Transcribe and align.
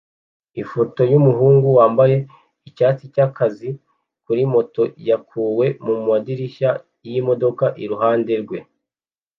Ifoto 0.61 1.01
yumugabo 1.11 1.67
wambaye 1.79 2.15
icyatsi 2.67 3.05
cyakazi 3.13 3.69
kuri 4.25 4.41
moto 4.53 4.81
yakuwe 5.07 5.65
mumadirishya 5.85 6.69
yimodoka 7.07 7.65
iruhande 7.83 8.33
rwe 8.43 8.59